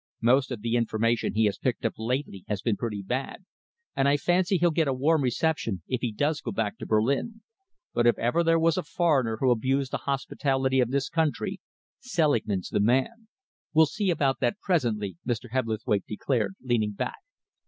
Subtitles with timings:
[0.23, 3.45] Most of the information he has picked up lately has been pretty bad,
[3.95, 7.41] and I fancy he'll get a warm reception if he does get back to Berlin,
[7.93, 11.61] but if ever there was a foreigner who abused the hospitality of this country,
[11.99, 13.27] Selingman's the man."
[13.75, 15.51] "We'll see about that presently," Mr.
[15.51, 17.19] Hebblethwaite declared, leaning back.